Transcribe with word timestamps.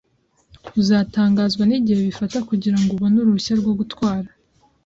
Uzatangazwa 0.79 1.63
nigihe 1.65 1.99
bifata 2.07 2.37
kugirango 2.49 2.89
ubone 2.93 3.15
uruhushya 3.19 3.53
rwo 3.61 3.71
gutwara. 3.79 4.29